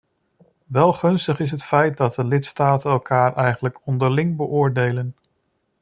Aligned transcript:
Wel 0.67 0.93
gunstig 0.93 1.39
is 1.39 1.51
het 1.51 1.63
feit 1.63 1.97
dat 1.97 2.15
de 2.15 2.23
lidstaten 2.25 2.91
elkaar 2.91 3.35
eigenlijk 3.35 3.77
onderling 3.85 4.35
beoordelen. 4.35 5.15